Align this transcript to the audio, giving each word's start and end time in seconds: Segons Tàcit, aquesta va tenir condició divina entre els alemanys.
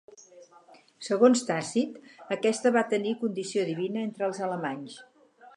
Segons 1.07 1.43
Tàcit, 1.49 2.01
aquesta 2.37 2.73
va 2.79 2.85
tenir 2.97 3.15
condició 3.23 3.69
divina 3.71 4.03
entre 4.09 4.29
els 4.31 4.45
alemanys. 4.49 4.99